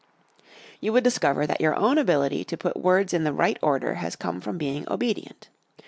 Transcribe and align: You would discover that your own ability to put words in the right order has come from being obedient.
You 0.79 0.93
would 0.93 1.03
discover 1.03 1.45
that 1.45 1.61
your 1.61 1.75
own 1.75 1.99
ability 1.99 2.43
to 2.45 2.57
put 2.57 2.75
words 2.75 3.13
in 3.13 3.23
the 3.23 3.31
right 3.31 3.59
order 3.61 3.93
has 4.01 4.15
come 4.15 4.41
from 4.41 4.57
being 4.57 4.83
obedient. 4.89 5.49